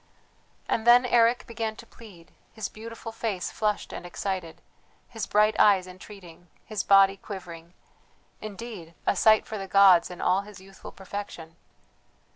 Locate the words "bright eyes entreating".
5.27-6.47